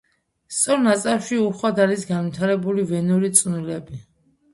[0.59, 4.01] სწორ ნაწლავში უხვად არის განვითარებული ვენური წნულები.